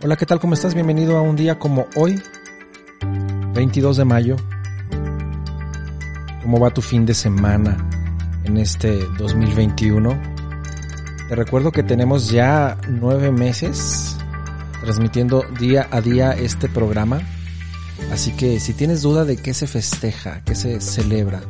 [0.00, 0.38] Hola, ¿qué tal?
[0.38, 0.74] ¿Cómo estás?
[0.74, 2.22] Bienvenido a un día como hoy,
[3.52, 4.36] 22 de mayo.
[6.40, 7.76] ¿Cómo va tu fin de semana
[8.44, 10.10] en este 2021?
[11.28, 14.16] Te recuerdo que tenemos ya nueve meses
[14.82, 17.20] transmitiendo día a día este programa.
[18.12, 21.40] Así que si tienes duda de qué se festeja, qué se celebra,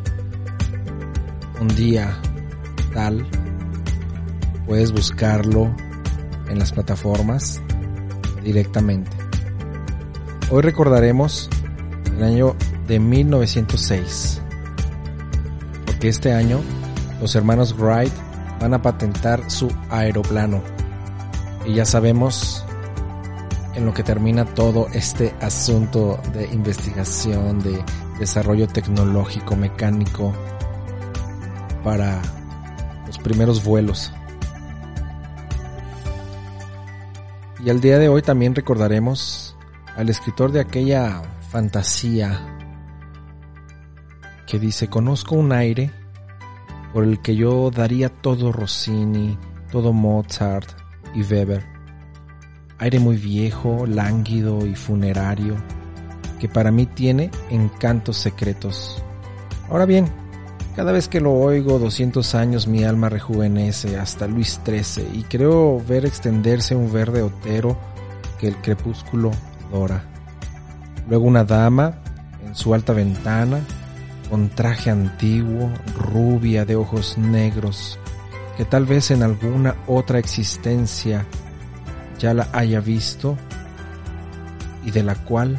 [1.60, 2.18] un día
[2.94, 3.28] tal,
[4.66, 5.70] puedes buscarlo
[6.48, 7.60] en las plataformas
[8.48, 9.11] directamente.
[10.51, 11.51] Hoy recordaremos
[12.16, 14.41] el año de 1906,
[15.84, 16.61] porque este año
[17.21, 18.12] los hermanos Wright
[18.59, 20.62] van a patentar su aeroplano
[21.66, 22.65] y ya sabemos
[23.74, 27.85] en lo que termina todo este asunto de investigación, de
[28.19, 30.33] desarrollo tecnológico, mecánico
[31.85, 32.23] para
[33.07, 34.10] los primeros vuelos.
[37.64, 39.56] Y al día de hoy también recordaremos
[39.96, 42.54] al escritor de aquella fantasía
[44.46, 45.90] que dice, conozco un aire
[46.92, 49.37] por el que yo daría todo Rossini,
[49.70, 50.70] todo Mozart
[51.15, 51.65] y Weber.
[52.78, 55.56] Aire muy viejo, lánguido y funerario,
[56.38, 59.02] que para mí tiene encantos secretos.
[59.68, 60.06] Ahora bien,
[60.79, 65.82] cada vez que lo oigo 200 años mi alma rejuvenece hasta Luis XIII y creo
[65.84, 67.76] ver extenderse un verde otero
[68.38, 69.32] que el crepúsculo
[69.72, 70.04] dora.
[71.09, 71.99] Luego una dama
[72.47, 73.59] en su alta ventana,
[74.31, 77.99] con traje antiguo, rubia de ojos negros,
[78.56, 81.26] que tal vez en alguna otra existencia
[82.21, 83.37] ya la haya visto
[84.84, 85.59] y de la cual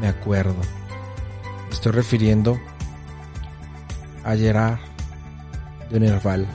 [0.00, 0.54] me acuerdo.
[1.68, 2.60] estoy refiriendo
[4.24, 6.46] a de Nerval,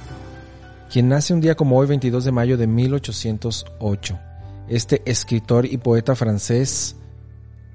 [0.91, 4.19] quien nace un día como hoy 22 de mayo de 1808.
[4.67, 6.95] Este escritor y poeta francés,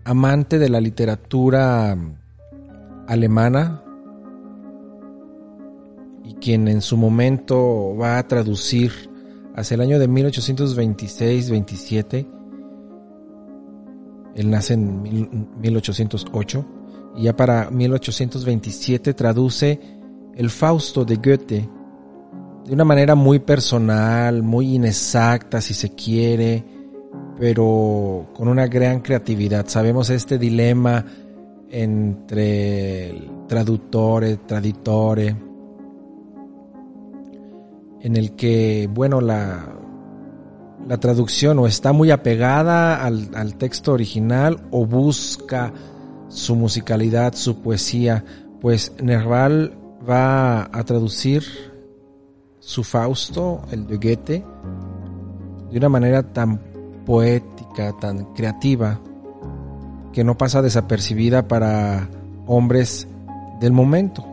[0.04, 1.96] amante de la literatura
[3.06, 3.82] alemana,
[6.24, 9.10] y quien en su momento va a traducir
[9.54, 12.26] hacia el año de 1826-27,
[14.34, 15.02] él nace en
[15.60, 16.64] 1808,
[17.16, 19.80] y ya para 1827 traduce
[20.34, 21.68] el Fausto de Goethe
[22.64, 26.64] de una manera muy personal, muy inexacta si se quiere,
[27.38, 29.66] pero con una gran creatividad.
[29.66, 31.04] Sabemos este dilema
[31.70, 35.36] entre el traductore, traditore,
[38.00, 39.74] en el que, bueno, la,
[40.86, 45.72] la traducción o está muy apegada al, al texto original o busca
[46.32, 48.24] su musicalidad, su poesía,
[48.60, 49.72] pues Nerval
[50.08, 51.44] va a traducir
[52.58, 54.44] su Fausto, el de Goethe,
[55.70, 56.60] de una manera tan
[57.04, 59.00] poética, tan creativa,
[60.12, 62.08] que no pasa desapercibida para
[62.46, 63.06] hombres
[63.60, 64.24] del momento.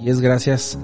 [0.00, 0.78] Y es gracias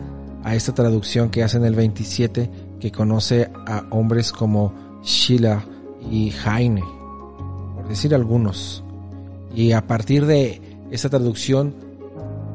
[0.44, 2.50] a esta traducción que hace en el 27
[2.80, 5.58] que conoce a hombres como Schiller
[6.10, 6.82] y Heine,
[7.76, 8.84] por decir algunos.
[9.54, 11.74] Y a partir de esa traducción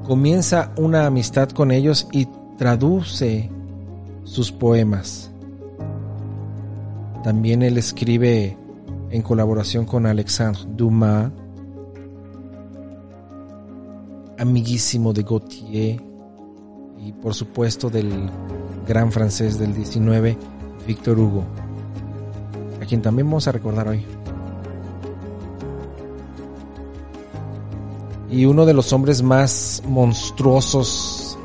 [0.05, 2.27] comienza una amistad con ellos y
[2.57, 3.49] traduce
[4.23, 5.31] sus poemas.
[7.23, 8.57] También él escribe
[9.09, 11.31] en colaboración con Alexandre Dumas,
[14.37, 16.01] amiguísimo de Gautier
[16.99, 18.29] y por supuesto del
[18.87, 20.37] gran francés del 19,
[20.87, 21.43] Victor Hugo,
[22.81, 24.05] a quien también vamos a recordar hoy.
[28.29, 31.37] Y uno de los hombres más monstruosos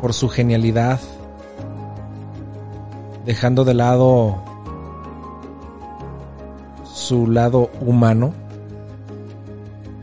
[0.00, 1.00] por su genialidad,
[3.24, 4.42] dejando de lado
[6.84, 8.32] su lado humano,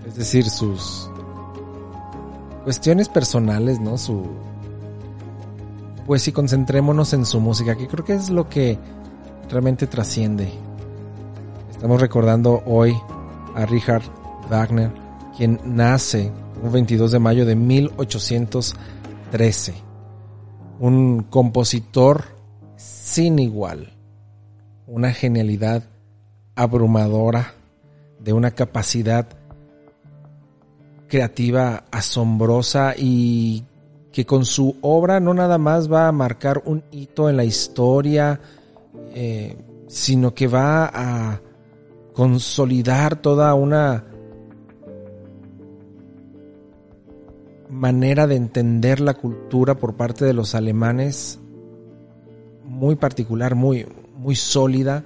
[0.08, 1.10] es decir, sus
[2.64, 3.98] cuestiones personales, ¿no?
[3.98, 4.24] Su
[6.06, 8.78] pues si concentrémonos en su música, que creo que es lo que
[9.50, 10.52] realmente trasciende.
[11.72, 12.96] Estamos recordando hoy
[13.56, 14.04] a Richard
[14.50, 15.03] Wagner,
[15.38, 16.32] quien nace
[16.62, 19.74] un 22 de mayo de 1813.
[20.80, 22.26] Un compositor
[22.76, 23.94] sin igual,
[24.88, 25.84] una genialidad
[26.56, 27.54] abrumadora,
[28.20, 29.28] de una capacidad
[31.08, 33.66] creativa asombrosa y
[34.12, 38.40] que con su obra no nada más va a marcar un hito en la historia,
[39.14, 39.58] eh,
[39.88, 41.42] sino que va a
[42.14, 44.06] consolidar toda una
[47.74, 51.40] manera de entender la cultura por parte de los alemanes
[52.64, 53.86] muy particular, muy,
[54.18, 55.04] muy sólida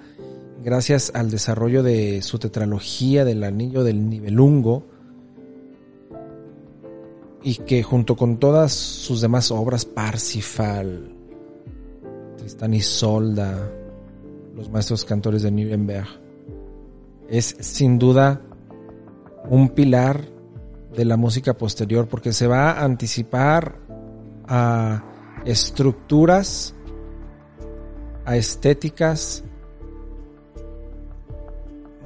[0.64, 4.84] gracias al desarrollo de su tetralogía del Anillo del Nibelungo,
[7.44, 11.16] y que junto con todas sus demás obras, Parsifal,
[12.38, 13.72] Tristán y Solda,
[14.56, 16.08] los maestros cantores de Nuremberg,
[17.30, 18.42] es sin duda
[19.50, 20.26] un pilar
[20.98, 23.76] de la música posterior porque se va a anticipar
[24.48, 25.04] a
[25.46, 26.74] estructuras,
[28.26, 29.44] a estéticas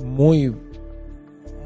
[0.04, 0.54] muy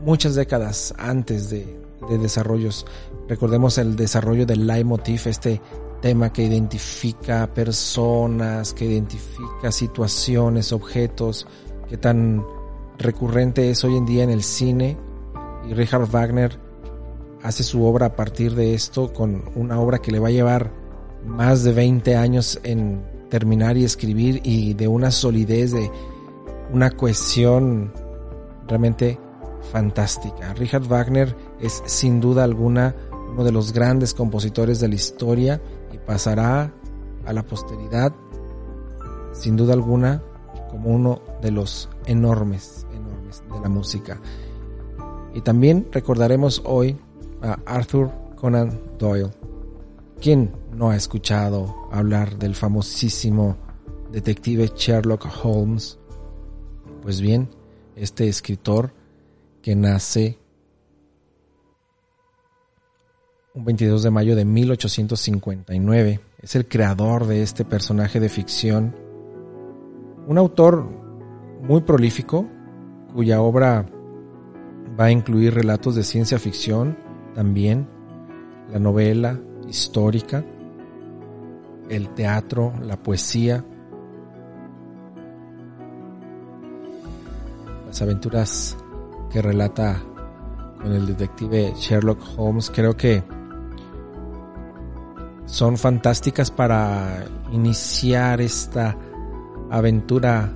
[0.06, 2.86] muchas décadas antes de, de desarrollos.
[3.28, 5.60] Recordemos el desarrollo del leitmotiv, este
[6.02, 11.48] tema que identifica personas, que identifica situaciones, objetos,
[11.90, 12.46] que tan
[13.00, 14.96] recurrente es hoy en día en el cine.
[15.68, 16.65] Y Richard Wagner
[17.46, 20.72] hace su obra a partir de esto con una obra que le va a llevar
[21.28, 25.92] más de 20 años en terminar y escribir y de una solidez, de
[26.74, 27.94] una cohesión
[28.68, 29.20] realmente
[29.72, 30.56] fantástica.
[30.56, 32.96] Richard Wagner es sin duda alguna
[33.32, 35.62] uno de los grandes compositores de la historia
[35.94, 36.74] y pasará
[37.26, 38.12] a la posteridad
[39.34, 40.24] sin duda alguna
[40.72, 44.20] como uno de los enormes, enormes de la música.
[45.36, 46.98] Y también recordaremos hoy
[47.42, 49.32] a Arthur Conan Doyle.
[50.22, 53.58] ¿Quién no ha escuchado hablar del famosísimo
[54.12, 56.00] detective Sherlock Holmes?
[57.02, 57.50] Pues bien,
[57.96, 58.94] este escritor
[59.62, 60.38] que nace
[63.54, 66.20] un 22 de mayo de 1859.
[66.40, 68.96] Es el creador de este personaje de ficción.
[70.28, 70.86] Un autor
[71.62, 72.48] muy prolífico
[73.14, 73.86] cuya obra
[75.00, 76.98] va a incluir relatos de ciencia ficción
[77.36, 77.88] también,
[78.72, 80.44] la novela histórica,
[81.90, 83.64] el teatro, la poesía,
[87.86, 88.78] las aventuras
[89.30, 90.02] que relata
[90.82, 93.24] con el detective Sherlock Holmes creo que
[95.46, 98.98] son fantásticas para iniciar esta
[99.70, 100.52] aventura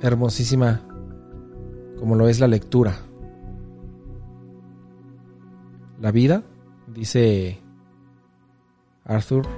[0.00, 0.82] hermosísima
[1.98, 2.94] como lo es la lectura.
[6.04, 6.42] La vida,
[6.86, 7.62] dice
[9.06, 9.48] Arthur,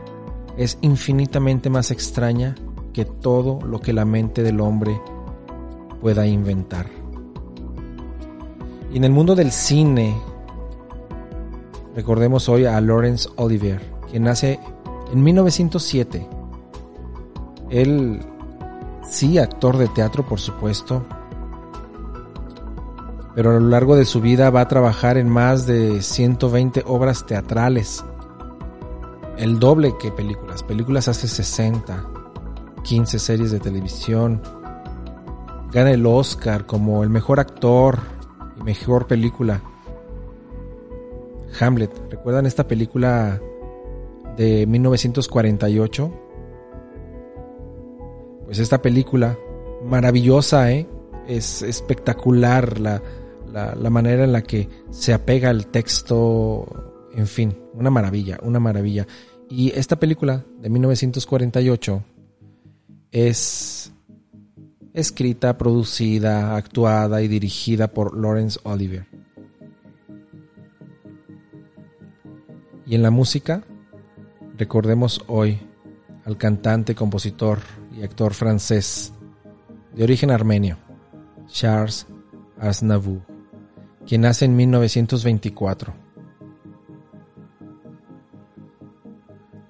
[0.57, 2.55] es infinitamente más extraña
[2.93, 5.03] que todo lo que la mente del hombre
[6.01, 6.87] pueda inventar.
[8.93, 10.17] Y en el mundo del cine,
[11.97, 14.61] recordemos hoy a Laurence Olivier, quien nace
[15.13, 16.29] en 1907.
[17.71, 18.21] Él,
[19.11, 21.05] sí, actor de teatro, por supuesto,
[23.37, 27.27] pero a lo largo de su vida va a trabajar en más de 120 obras
[27.27, 28.03] teatrales.
[29.37, 30.63] El doble que películas.
[30.63, 32.05] Películas hace 60,
[32.83, 34.41] 15 series de televisión.
[35.71, 38.01] Gana el Oscar como el mejor actor
[38.65, 39.63] mejor película.
[41.61, 41.91] Hamlet.
[42.11, 43.39] ¿Recuerdan esta película
[44.39, 46.13] de 1948?
[48.47, 49.39] Pues esta película,
[49.85, 50.89] maravillosa, ¿eh?
[51.27, 53.03] Es espectacular la,
[53.75, 57.09] la manera en la que se apega al texto.
[57.15, 59.07] En fin, una maravilla, una maravilla.
[59.49, 62.03] Y esta película de 1948
[63.13, 63.93] es
[64.93, 69.07] escrita, producida, actuada y dirigida por Lawrence Olivier.
[72.87, 73.65] Y en la música,
[74.57, 75.59] recordemos hoy
[76.25, 77.59] al cantante, compositor
[77.97, 79.13] y actor francés
[79.95, 80.79] de origen armenio,
[81.47, 82.07] Charles
[82.59, 83.23] Aznavour,
[84.07, 85.93] quien nace en 1924.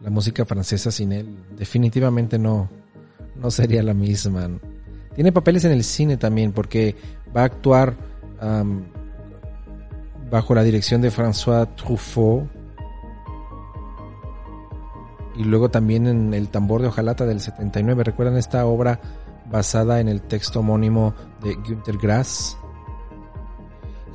[0.00, 2.68] La música francesa sin él definitivamente no,
[3.34, 4.48] no sería la misma.
[5.14, 6.94] Tiene papeles en el cine también porque
[7.34, 7.96] va a actuar
[10.30, 12.48] bajo la dirección de François Truffaut
[15.36, 18.04] y luego también en El tambor de hojalata del 79.
[18.04, 19.00] ¿Recuerdan esta obra
[19.50, 22.56] basada en el texto homónimo de Günter Grass?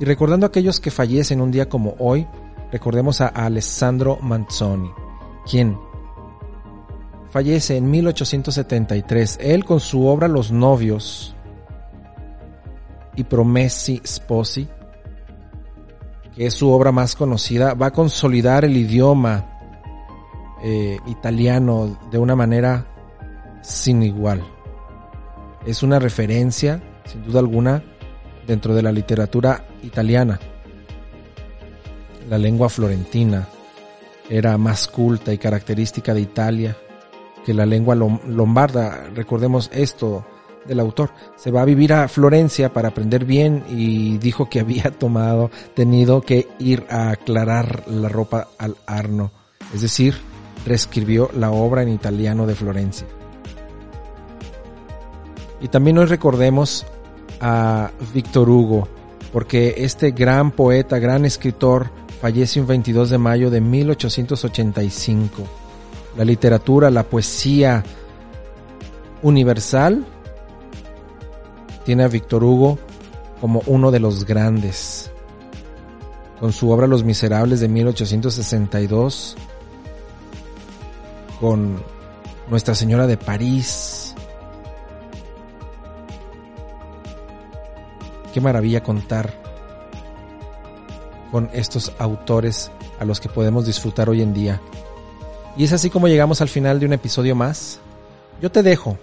[0.02, 2.26] Y recordando a aquellos que fallecen un día como hoy,
[2.72, 4.90] recordemos a Alessandro Manzoni,
[5.48, 5.78] quien
[7.30, 9.38] fallece en 1873.
[9.40, 11.36] Él con su obra Los novios
[13.14, 14.66] y Promessi Sposi,
[16.34, 19.56] que es su obra más conocida, va a consolidar el idioma
[20.64, 22.88] eh, italiano de una manera
[23.62, 24.42] sin igual.
[25.64, 27.84] Es una referencia, sin duda alguna,
[28.48, 30.38] dentro de la literatura italiana.
[32.28, 33.48] La lengua florentina
[34.28, 36.76] era más culta y característica de Italia
[37.44, 39.10] que la lengua lombarda.
[39.14, 40.24] Recordemos esto,
[40.66, 41.10] del autor.
[41.36, 46.22] Se va a vivir a Florencia para aprender bien y dijo que había tomado, tenido
[46.22, 49.32] que ir a aclarar la ropa al Arno.
[49.74, 50.16] Es decir,
[50.66, 53.06] reescribió la obra en italiano de Florencia.
[55.60, 56.84] Y también hoy recordemos
[57.40, 58.88] a Víctor Hugo,
[59.32, 65.42] porque este gran poeta, gran escritor, fallece un 22 de mayo de 1885.
[66.16, 67.82] La literatura, la poesía
[69.22, 70.04] universal
[71.84, 72.78] tiene a Víctor Hugo
[73.40, 75.10] como uno de los grandes.
[76.38, 79.36] Con su obra Los Miserables de 1862,
[81.40, 81.82] con
[82.50, 84.01] Nuestra Señora de París.
[88.32, 89.32] Qué maravilla contar
[91.30, 92.70] con estos autores
[93.00, 94.60] a los que podemos disfrutar hoy en día.
[95.56, 97.80] Y es así como llegamos al final de un episodio más.
[98.40, 98.98] Yo te dejo,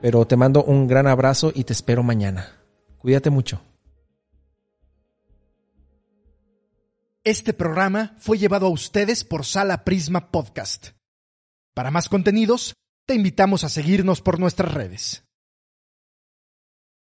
[0.00, 2.52] pero te mando un gran abrazo y te espero mañana.
[2.98, 3.60] Cuídate mucho.
[7.24, 10.90] Este programa fue llevado a ustedes por Sala Prisma Podcast.
[11.74, 15.25] Para más contenidos, te invitamos a seguirnos por nuestras redes.